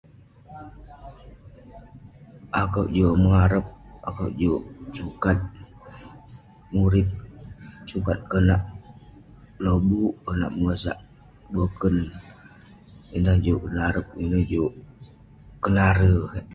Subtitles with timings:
[2.59, 3.65] Akuek juk mengarep
[4.41, 4.61] juk
[4.95, 5.37] sukat
[6.73, 7.07] murip
[7.89, 8.61] sukat konak
[9.63, 10.97] lobuk konak pegosah
[11.53, 11.95] boken
[13.15, 14.71] inuek juk tengarep kik ineh juk
[15.75, 16.45] narei kek